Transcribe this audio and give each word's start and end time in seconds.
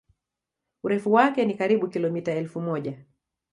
Urefu 0.83 1.13
wake 1.13 1.45
ni 1.45 1.53
karibu 1.53 1.87
kilomIta 1.89 2.31
elfu 2.31 2.61
moja 2.61 2.97